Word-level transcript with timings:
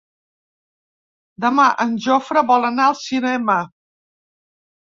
Demà 1.45 1.67
en 1.85 1.93
Jofre 2.07 2.45
vol 2.53 2.65
anar 2.71 2.89
al 2.93 2.99
cinema. 3.03 3.59